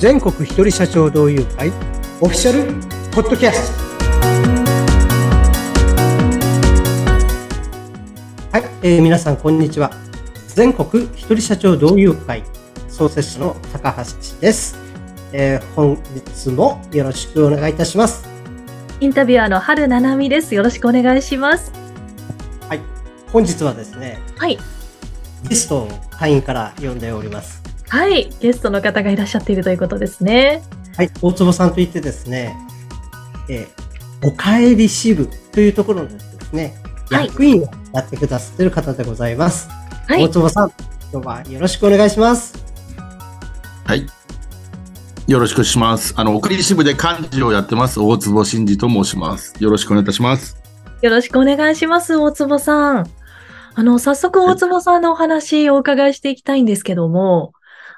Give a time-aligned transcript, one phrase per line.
[0.00, 1.68] 全国一人社長同友会
[2.22, 2.72] オフィシャル
[3.10, 3.84] ポッドキャスト。
[8.50, 9.90] はい、えー、皆さんこんにちは。
[10.54, 12.42] 全国一人社長同友会
[12.88, 14.78] 創設者の高橋です、
[15.34, 18.26] えー、本日もよろしくお願いいたします。
[19.00, 20.54] インタビュアーの春七海です。
[20.54, 21.72] よろしくお願いします。
[22.70, 22.80] はい
[23.30, 24.58] 本日はですねはい。
[25.46, 30.62] ゲストを会員から呼んでおりますはい、ゲストの方がいらっしゃっているということですね。
[30.96, 32.56] はい、大坪さんといってですね、
[33.48, 36.76] えー、おかえり支部というところのですね、
[37.10, 39.68] はい、役員をやってくださっている方でございます。
[40.06, 40.72] はい、大坪さん、
[41.12, 42.64] 今日はよろしくお願いします。
[43.84, 44.06] はい。
[45.26, 46.14] よろしくします。
[46.16, 49.52] あの、おかえり支部で幹事をやってます、大坪真二と申します。
[49.58, 50.56] よろしくお願いいたします。
[51.02, 53.10] よろしくお願いします、大坪さん。
[53.74, 57.52] あの、早速大坪さんのお話をお伺いしていきたいんですけども、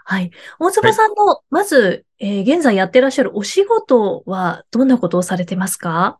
[0.04, 0.30] はい。
[0.58, 6.18] 大坪さんの、はい、まず、えー、現在やってらっしゃるお仕事はどんなことをされてますか？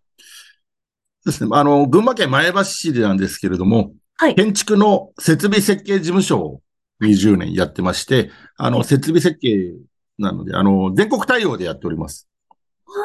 [1.25, 1.51] ですね。
[1.53, 4.35] あの、群馬県前橋市でなんですけれども、はい。
[4.35, 6.61] 建築の設備設計事務所を
[7.03, 9.73] 20年やってまして、あの、設備設計
[10.19, 12.29] なので、あの、全国対応でやっております。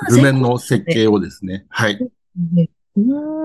[0.09, 1.65] 図面の設計をですね。
[1.69, 1.99] はい。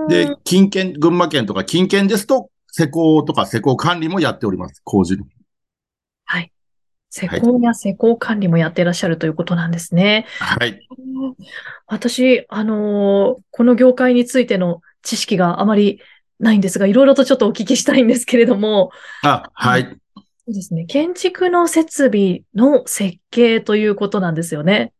[0.09, 4.81] で、近県、群馬県とか近県ですと、施工とか施工管理もやっております。
[4.83, 5.25] 工事の。
[7.15, 10.25] 施工や施工管理もやっていらっしゃるということなんですね。
[10.39, 10.79] はい。
[11.85, 16.01] 私、あのー、この業界についての知識があまり
[16.39, 18.89] ないんですが、いろいろとちょっとお聞きしたいんですけれども。
[19.21, 19.83] あ、はい。
[20.15, 20.85] そうですね。
[20.85, 24.91] 建築の設備の設計ということなんですよね。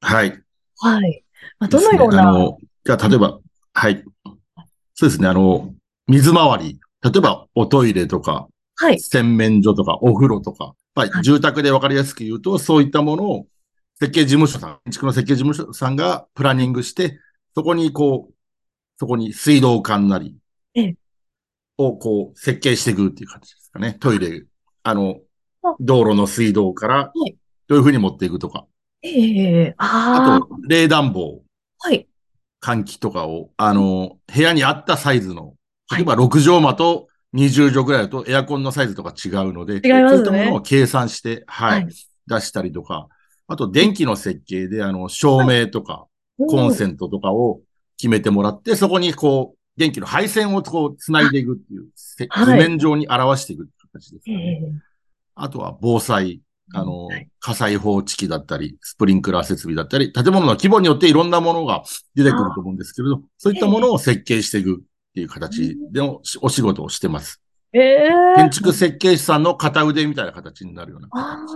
[0.00, 0.40] はい。
[0.78, 1.22] はい。
[1.58, 2.16] まあ、どのような。
[2.16, 3.38] ね、あの、じゃあ、例えば、
[3.74, 4.02] はい。
[4.94, 5.28] そうですね。
[5.28, 5.74] あの、
[6.06, 6.80] 水回り。
[7.02, 8.98] 例えば、おトイレとか、はい。
[8.98, 13.46] 洗面所とか、お風呂とか、まあ、住宅で分かりやすく言うと、そういったものを
[13.98, 17.20] 設計事務所さん、建築の設計事務所さんがプランニングして、
[17.54, 18.34] そこにこう、
[18.96, 20.36] そこに水道管なり、
[21.76, 23.94] をこう設計していくっていう感じですかね。
[23.94, 24.44] トイレ、
[24.82, 25.20] あの、
[25.80, 27.12] 道路の水道から
[27.68, 28.66] どういうふうに持っていくとか。
[29.02, 31.42] ええー、あと、冷暖房。
[31.78, 32.06] はい。
[32.62, 35.54] 換気とかを、あの、部屋に合ったサイズの、
[35.94, 40.16] 例えば6畳間と20畳ぐらいだとエアコンのサイズとか違うので、違いますね。
[40.16, 41.94] そういったものを計算して、はい、はい、
[42.26, 43.08] 出したりとか、
[43.46, 46.06] あと電気の設計で、あの、照明とか、
[46.48, 47.60] コンセントとかを
[47.96, 54.62] 決めてもらって、そこにこう、電気の配線をこう、繋いでいくっていう、図面上に表していく形ですね。
[55.34, 56.40] あとは防災、
[56.72, 57.08] あの、
[57.40, 61.82] 火災報知器だったり、スプリンクラー設備だったり、建物の規模によっていろんなものが
[62.14, 64.82] 出てくると思うんですけれど、そういったものを設計していく
[65.14, 67.40] っていう形でお仕事をしてます。
[67.72, 71.08] ええー、建築設計士さんの片腕みたいな形になるような。
[71.12, 71.46] あ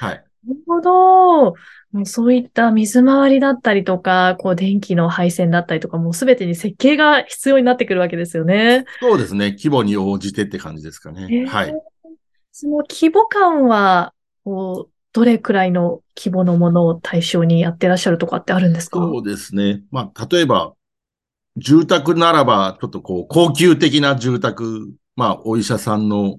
[0.00, 0.06] あ。
[0.06, 0.24] はい。
[0.46, 1.44] なるほど。
[1.92, 8.86] もうそういった水回りだったりとか、こう電気の配線だったりとか、もうすべてに設計が必要になってくるわけですよね。
[9.00, 9.50] そうですね。
[9.50, 11.26] 規模に応じてって感じですかね。
[11.30, 11.74] えー、はい。
[12.52, 18.98] その規模感は、こう、どれくらいの規模のものを対象にやってらっしゃるとかってあるんですか？
[18.98, 19.82] そうですね。
[19.90, 20.74] まあ、例えば、
[21.56, 26.38] 住宅ならば、ちょっとこう、高級的な住宅、まあ、お医者さんの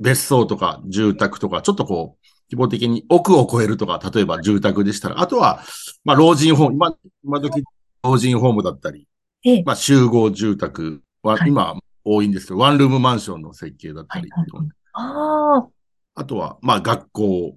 [0.00, 5.62] 別荘とか住宅とか、ちょっとこう、規模的に億を超えるとか、例えば住宅でしたら、あとは、
[6.04, 6.94] まあ、老人ホーム、今、
[7.24, 7.62] 今時、
[8.02, 9.06] 老人ホームだったり、
[9.44, 11.74] ええ、まあ、集合住宅は、今、
[12.04, 15.66] 多いんですけど、ワンルームマンションの設計だったり、はいはい、あ
[16.14, 17.56] あとは、まあ、学校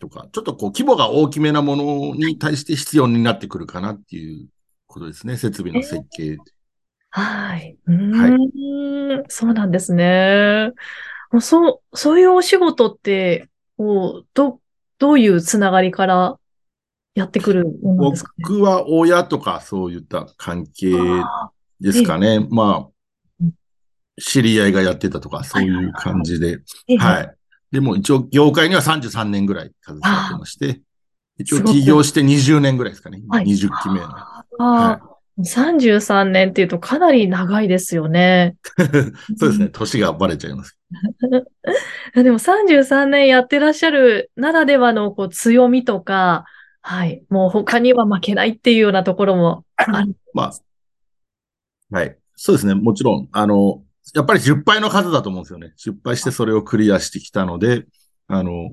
[0.00, 4.46] とか、うん、ちょっとこう、規模が大きめなものに対して必要になってくるかなっていう
[4.96, 6.24] ことですね、設備の設計。
[6.24, 6.38] えー、
[7.10, 7.78] はい。
[7.86, 9.24] はい。
[9.28, 10.72] そうなんですね。
[11.40, 14.60] そう、そういうお仕事って、こう、ど、
[14.98, 16.38] どういうつながりから
[17.14, 20.92] やってくるものですか、ね、僕は親とかそういった関係
[21.78, 22.36] ですかね。
[22.36, 23.44] あまあ、
[24.18, 26.60] 知り合いがやってたとか、そういう感じで。
[26.98, 27.34] はい。
[27.70, 30.80] でも一応、業界には33年ぐらい携わってまして、
[31.38, 33.20] 一応起業して20年ぐらいですかね。
[33.28, 34.08] はい、20期目の。
[34.58, 35.00] は
[35.38, 38.56] い、33年っていうとかなり長いですよね。
[39.36, 39.68] そうですね。
[39.68, 40.78] 年がバレちゃいます。
[42.14, 46.44] でも33年やってらっしゃるならではのこう強みとか、
[46.80, 47.24] はい。
[47.30, 50.14] もう他には負けないっていうようなところもある。
[50.32, 50.52] まあ。
[51.90, 52.16] はい。
[52.36, 52.74] そうですね。
[52.74, 53.82] もちろん、あの、
[54.14, 55.72] やっぱり失敗の数だと思うんですよね。
[55.76, 57.86] 失敗してそれをクリアしてきたので、
[58.28, 58.70] あの、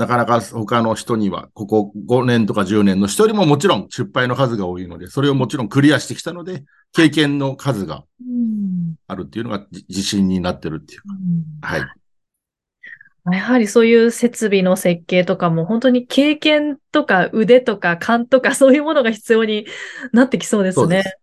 [0.00, 6.64] なかなか他の人には、ここ5年とか10年の人よりももちろん失敗の数が多いので、それをもちろんクリアしてきたので、
[6.94, 8.04] 経験の数が
[9.08, 11.68] あるっていうのが自信になってるっていうか。
[11.68, 11.80] はい。
[13.30, 19.66] やはりそういう設備の設計とかも本当に経験とか腕とか勘とかそういうものが必要に
[20.14, 21.02] なってきそうですね。
[21.02, 21.18] す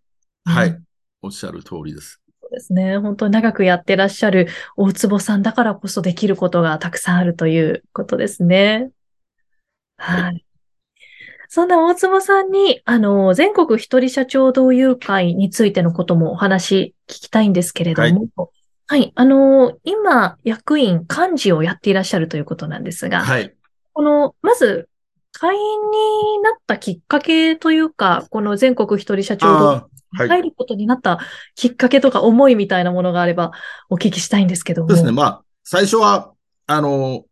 [0.46, 0.84] はい、うん。
[1.24, 2.22] おっしゃる通りです。
[2.58, 2.98] ですね。
[2.98, 8.90] 本当に長くやってらっしゃる大坪さんだからこそできることがたくさんあるということですね。
[9.98, 10.44] はい。
[11.50, 18.50] そんな大坪さんに、あの、全国一人社長同友会についてのこともお話聞きたいんですけれども、はい
[18.90, 19.12] はい。
[19.16, 23.54] あの、今、役員、幹事をやっていらっしゃるということなんですが、はい。
[23.92, 24.88] この、まず、
[25.34, 29.82] 会員になったきっかけというか、この全国一人社長に
[30.14, 31.20] 入ることになった
[31.56, 33.52] きっかけとか思いみたいなものがあれば
[33.90, 34.90] お聞きしたいんですけども。
[34.90, 35.12] そうですね。
[35.12, 36.34] まあ、最初は、
[36.66, 37.26] あの、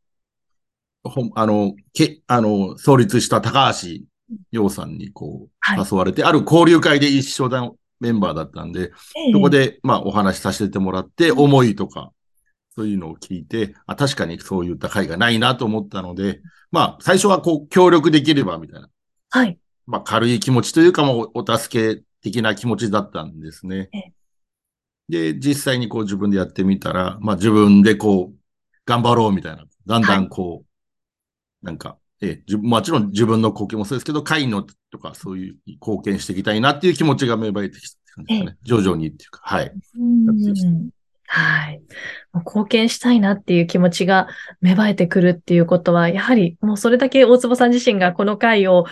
[1.04, 4.06] ほあの、け、あの、創立した高橋
[4.52, 7.70] 洋さんにこう、誘われて、はい、ある交流会で一緒だ、
[8.00, 12.12] メンバーだったんで、えそこで、まあ、お話しさせてもらって、思いとか、
[12.76, 16.42] そういうのを聞いて、あ、確かにそういった会がないなと思ったので、
[16.72, 18.90] まあ、最初はこう、協力できれば、みたいな。
[19.30, 19.58] はい。
[19.88, 23.90] まあ、軽い気持ちというかもお助け的な気持ちだったんですね。
[25.08, 28.36] で、実際にこう自分でやってみたら、まあ自分でこう、
[28.86, 29.66] 頑張ろうみたいな。
[29.86, 30.64] だんだんこう、はい、
[31.62, 38.58] なんか、ええ、もちろん自分の貢献もそうですけど、会のとかそういう貢献していきたいなっていう気持ちが芽生えてきたんですかね。
[38.64, 39.72] 徐々にっていうか、はい。
[41.28, 41.82] はい。
[42.34, 44.28] 貢献したいなっていう気持ちが
[44.62, 48.86] 芽生えてくるっていうことは、やはりもうそれだけ大坪さん自身がこの会を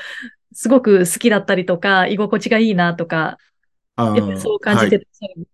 [0.53, 3.37] すごく好きだったりとか、居心地がいいなとか、
[3.97, 5.45] やっぱりそう感じてらっしゃるん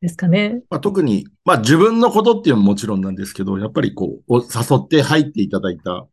[0.00, 0.40] ですかね。
[0.40, 6.06] はい、まあ、特に、まあ自分のことっていうのももちろんなんですけど、やっぱりこう、誘って入っていただいた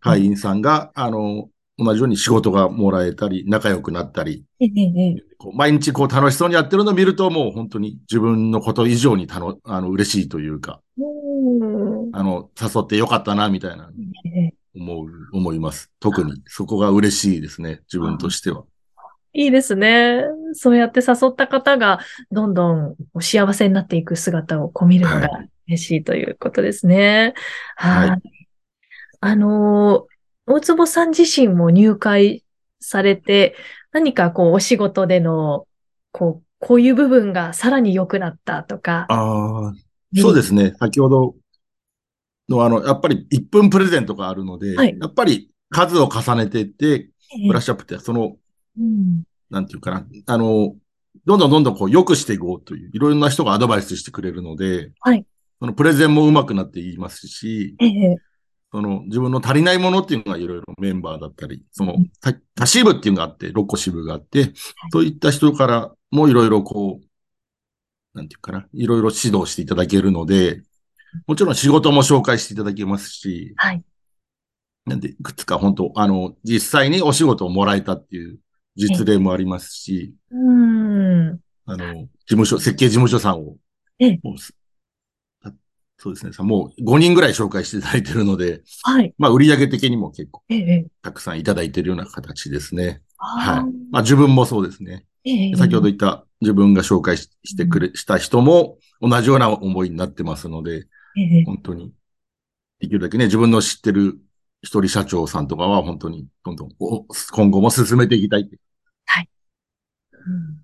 [0.00, 1.48] 会員さんが、あの、
[1.78, 4.44] 同じように仕事がもらえたり、仲良くなったり、
[5.54, 10.80] 毎日こう楽しそうにやってるのを見ると、もう本当に自分のこと以上にたのあの嬉しいというか、
[12.12, 13.90] あの、誘ってよかったな、みたいな、
[14.74, 15.90] 思う、思います。
[16.00, 18.64] 特に、そこが嬉しいですね、自分としては。
[19.34, 20.24] いいですね。
[20.52, 25.28] そうやって誘った方が、どんどん幸せになっていく姿をこう見るのが
[25.68, 27.34] 嬉しいということですね。
[27.76, 28.10] はい。
[28.10, 28.42] はい
[29.24, 30.08] あの、
[30.46, 32.44] 大坪さん自身も入会
[32.80, 33.54] されて、
[33.92, 35.68] 何かこう、お仕事での、
[36.10, 39.06] こう、こういう部分がさらに良くなったとか。
[39.08, 39.74] ああ、
[40.16, 40.74] そうですね。
[40.80, 41.36] 先ほど
[42.56, 47.10] のあの、やっぱり1分プレゼントがあるので、はい、やっぱり数を重ねていって、
[47.46, 48.36] ブラッシュアップって、その、
[48.78, 50.74] うん、なんていうかな、あの、
[51.24, 55.24] どんどんどんどんこう良くしていこうという、いろんな人がアドバイスしてくれるので、はい。
[55.60, 58.16] そのプレゼンも上手くなって言いますし、ええ、
[58.72, 61.96] その自分の足りないものっていうのがいろいろメンバーだったり、その
[62.56, 64.52] 他支部っていうのがあって、6個支部があって、
[64.90, 70.62] そういった人からもいろいろこう、なんていうかな、いろいろ指導していただけるので、
[71.26, 73.82] もちろん仕事も紹介していただけますし、はい。
[74.86, 78.38] なんで、いくつか本当、あの、実際にお仕事をもらえたっていう
[78.76, 81.40] 実例もありますし、うん。
[81.66, 83.56] あの、事務所、設計事務所さんを、
[83.98, 84.18] え
[86.02, 86.32] そうですね。
[86.40, 89.14] もう5人ぐらい紹介していただいているので、はい。
[89.18, 93.02] まあ、売上的にも結構、ええ、たくさんいただいているような形ですね。
[93.18, 93.64] はい。
[93.92, 95.06] まあ、自分もそうですね。
[95.24, 100.88] ええ、先ほど言った自分が紹介してくれ、した人も同じような思いになってますので、ええ、
[101.46, 101.92] 本当に、
[102.80, 104.18] できるだけね、自分の知ってる
[104.62, 106.70] 一人社長さんとかは本当に、どんどん
[107.32, 108.50] 今後も進めていきたい。
[109.06, 109.28] はい。
[110.12, 110.62] うん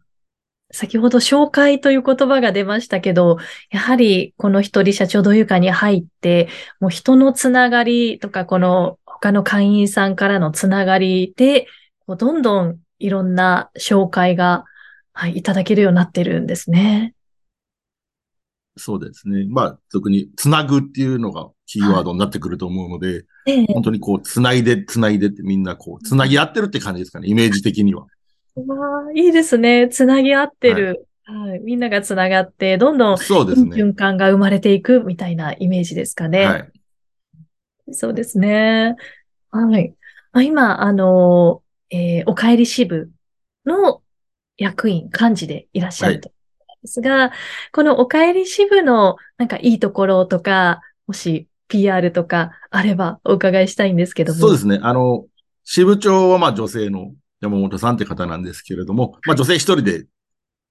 [0.70, 3.38] 先ほど紹介という言葉が出ましたけど、
[3.70, 11.66] やはりこの一人社長同友会に入って、もう人のつながりとか、この他の会員さんからのつながりで、
[12.06, 14.64] どんどんいろんな紹介が、
[15.12, 17.14] はい、いただけるようになってるんですね。
[18.78, 19.46] そうですね。
[19.48, 28.06] まあ、特につなぐっていうのがキーワードになってくると思うので、はい、本当にこう、つないで、つないでってみんなこう、つなぎ合ってるって感じですかね、イメージ的には。
[28.66, 29.88] わあ、いいですね。
[29.88, 31.06] つなぎ合ってる。
[31.24, 33.76] はい、みんながつながって、どんどんそうですね。
[33.76, 36.44] 循環が生まれていくみたいなイメージですかね。
[36.46, 36.70] はい。
[37.92, 38.96] そうですね。
[39.50, 39.94] はい。
[40.32, 43.10] あ今、あの、えー、お帰り支部
[43.66, 44.02] の
[44.56, 46.30] 役員、幹事でいらっしゃると。
[46.82, 47.30] ですが、はい、
[47.72, 54.40] このお帰り支部のなんかいいところとか、もし PR とかあればお伺いしたいんですけども。
[54.40, 54.80] そうですね。
[54.82, 55.26] あの、
[55.64, 60.06] 支部長はまあ女性の山本さんって方なんですけれども、まあ女性一人で、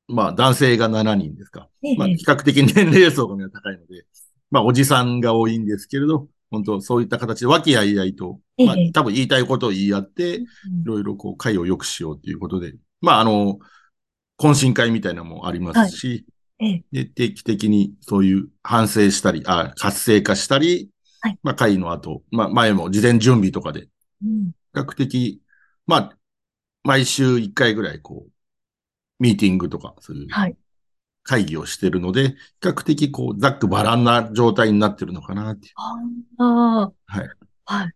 [0.08, 1.70] まあ男性が7人ですか。
[1.98, 4.06] まあ比較的年齢層が高いので、
[4.50, 10.46] まあおじさんが多いんですけれど、本当そういった形で和気あいあいと、まあ多分言いたいことを言い合って、い
[10.84, 13.60] ろいろこう会を良くしようということで、まああの、
[14.38, 16.25] 懇親会みたいなのもありますし、
[16.91, 20.89] で定期的にそういう反省したり、あ活性化したり、
[21.22, 23.88] はい、まあ会の後、まあ前も事前準備とかで、
[24.22, 25.41] 比較的、
[25.86, 26.17] まあ、
[26.84, 28.32] 毎週1回ぐらいこう、
[29.20, 30.27] ミーティングとか、そういう
[31.24, 35.74] 会議をしてるので、はい、比較的こう、ざっくばらんな状態になってるのかなっていう。
[35.77, 36.91] ああ。
[37.06, 37.29] はい。
[37.65, 37.91] はい。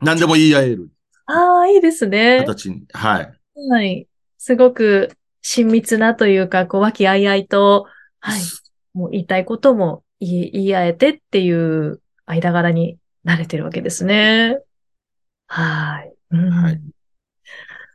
[0.00, 0.90] 何でも言い合える。
[1.26, 2.38] ああ、いいですね。
[2.40, 2.84] 形に。
[2.92, 3.32] はい。
[3.70, 4.08] はい。
[4.38, 7.86] すごく親密なというか、こう、和気あいあいと、
[8.18, 8.40] はい。
[8.94, 14.58] もう言いたいことも言い言い合えてっていう間柄になれてるわけですね。
[15.46, 16.12] はい。
[16.30, 16.80] うん、はい。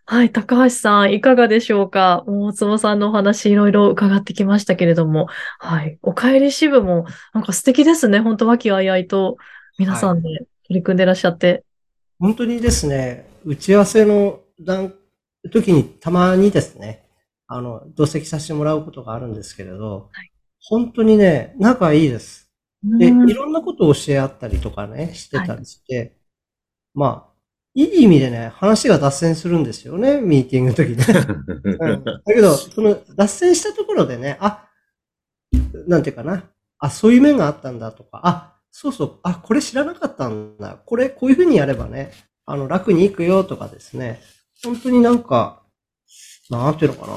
[0.06, 2.24] はい、高橋さん、いかがでしょうか？
[2.28, 5.28] 大坪さんのお話いろいろ伺ってきましたけれども、
[5.58, 5.98] はい。
[6.04, 8.20] お帰り支部もなんか素敵ですね。
[8.20, 9.38] 本当和気あいあいと
[9.78, 10.30] 皆さんで
[10.68, 11.48] 取り組んでらっしゃって。
[11.48, 11.64] はい、
[12.20, 14.42] 本当にですね、打ち合わせの
[15.52, 17.04] 時にたまにですね、
[17.52, 22.52] あの、同席させてもらうことがあるんですけれど、はい、本当にね、仲いいです。
[22.84, 26.12] で、いろんなことを教え合ったりとかね、してたりして、はい、
[26.94, 27.30] まあ、
[27.74, 31.04] いい意味でね、話が脱線するんですよね、ミーティングの時ね。
[31.80, 34.68] うん、だけど、その脱線したところでね、あ、
[35.88, 36.44] なんていうかな、
[36.78, 40.78] あ、そういう面があったんだとか、あ、そうそう、あ、これ知らなかったんだ。
[40.86, 42.12] これ、こういうふうにやればね、
[42.46, 44.22] あの、楽に行くよとかですね、
[44.64, 45.59] 本当になんか、
[46.50, 47.08] なんていうのか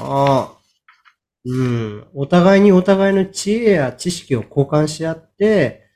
[1.47, 5.89] な、うん、お互いにお互いの知恵や知識を交換し合って、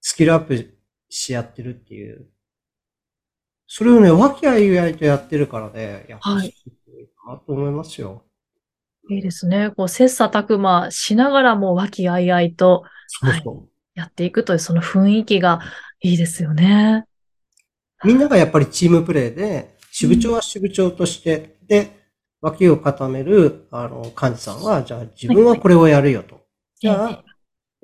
[0.00, 0.76] スキルアップ
[1.08, 2.28] し合ってるっていう、
[3.66, 8.24] それをね、和気あいあいとやってるからね、やっぱりすごいなと思いますよ。
[9.10, 9.70] いいですね。
[9.76, 15.60] こう、切磋琢磨しながらも和気あいあいと、そうそう、はい、やっていくというその雰囲気が
[16.00, 17.06] いいですよね。
[18.04, 22.01] みんながやっぱりチームプレーで、支部長は支部長として、うん、で、
[22.42, 26.34] 脇を固める、あの、幹事さんは、じゃあ自分はこれをやるよと。
[26.34, 26.44] はい、
[26.80, 27.22] じゃ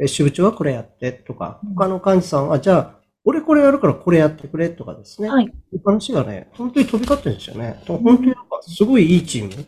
[0.04, 5.28] あ、支部長はこれやってとか、他の幹事さんは、じゃあ、俺これやるからこれやってくれとかですね。
[5.28, 5.44] はい。
[5.44, 7.82] いう話がね、本当に飛び交ってるんですよね。
[7.86, 9.64] 本当になんかすごいいいチーム。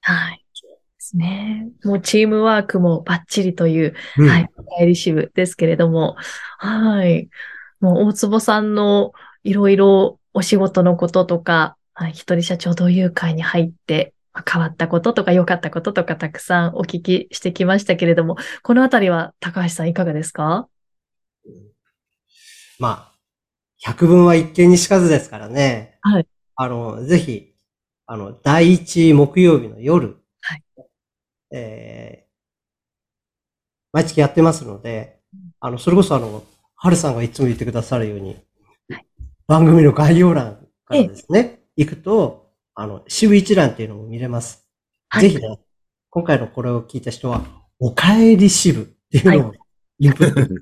[0.00, 0.44] はい。
[0.56, 1.68] ですね。
[1.84, 6.16] もうチームワークもバッチリという、うん、はい、帰り支部ですけれども、
[6.58, 7.28] はい。
[7.80, 9.12] もう大坪さんの
[9.44, 14.14] いろいろお仕事のこととか、はい、一人社長同友会に入って
[14.48, 20.68] 変わったこととか良かったこととかたくさんお聞きしてきましたけれども、このあたりは高橋さんいかがですか？
[22.78, 23.18] まあ、
[23.78, 25.98] 百聞は一見にしかずですからね。
[26.02, 26.28] はい。
[26.56, 27.54] あの、ぜひ、
[28.06, 30.62] あの、第一木曜日の夜、はい。
[31.52, 32.28] えー、
[33.92, 35.20] 毎月やってますので、
[35.60, 38.36] あの、それこそあの、春さんがいつも言ってくださるように、
[38.90, 39.06] はい、
[39.46, 42.45] 番組の概要欄からですね、行くと、
[42.78, 44.68] あの、支部一覧っていうのも見れます。
[45.08, 45.58] はい、ぜひね、
[46.10, 47.42] 今回のこれを聞いた人は、
[47.78, 49.52] お帰り支部っていうのを
[49.98, 50.54] インプット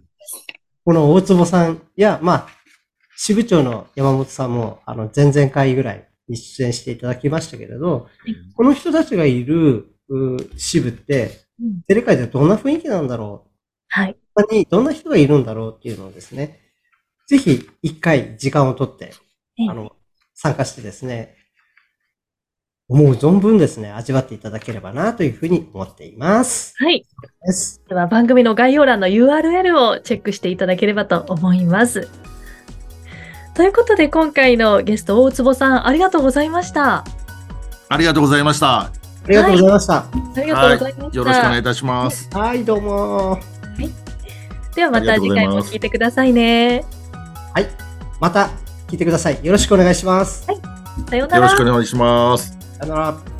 [0.84, 2.48] この大坪さんや、まあ、
[3.16, 8.08] 支部長の山本さんも、あの、前々回ぐらいに出演していただきましたけれど、
[8.56, 9.96] この人たちがいる
[10.56, 11.40] 支部って、
[11.88, 13.50] テレカでどんな雰囲気なんだろう？
[13.88, 14.16] はい。
[14.50, 16.60] にどんな人がいるんだろうっていうのをですね、
[17.26, 19.12] ぜひ一回時間をとって、
[19.68, 19.92] あの、
[20.34, 21.36] 参加してですね、
[22.86, 26.74] 思う存分ですね、味わっていただければなというふうに思っています。
[26.76, 27.06] はい。
[27.88, 32.08] では番組の概要欄の URL をチェックしていただければと思います。
[33.54, 37.04] ということで今回のゲスト大坪さんありがとうございました。
[37.88, 38.80] ありがとうございました。
[38.80, 38.92] あ
[39.28, 39.92] りがとうございました。
[39.94, 42.28] はい、ありがとうございました、はい、よろしくお願いいたします。
[42.32, 43.30] はい、どうも。
[43.30, 43.38] は
[43.78, 43.90] い。
[44.74, 46.84] ではまた次回も聞いてくださいね。
[47.54, 47.66] はい。
[48.20, 48.50] また
[48.88, 49.38] 聞いてください。
[49.42, 50.46] よろしくお願いします。
[50.46, 50.60] はい。
[51.08, 51.46] さようなら。
[51.46, 52.63] よろしくお願いします。
[52.84, 53.33] さよなら。